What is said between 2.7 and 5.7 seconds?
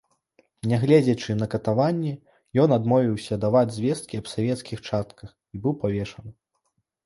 адмовіўся даваць звесткі аб савецкіх частках, і